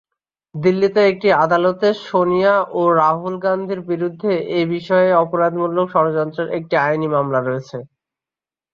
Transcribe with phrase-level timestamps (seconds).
[0.55, 7.39] দিল্লিতে একটি আদালতে সোনিয়া ও রাহুল গান্ধীর বিরুদ্ধে এই বিষয়ে অপরাধমূলক ষড়যন্ত্রের একটি আইনি মামলা
[7.41, 7.77] রয়েছে।